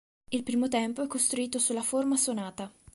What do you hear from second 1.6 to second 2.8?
forma sonata.